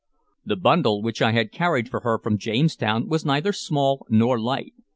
[0.43, 4.73] The bundle which I had carried for her from Jamestown was neither small nor light.